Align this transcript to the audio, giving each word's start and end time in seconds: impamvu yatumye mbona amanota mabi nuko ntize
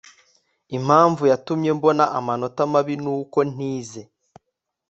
impamvu 0.77 1.23
yatumye 1.31 1.69
mbona 1.77 2.03
amanota 2.19 2.61
mabi 2.71 2.95
nuko 3.03 3.39
ntize 3.51 4.01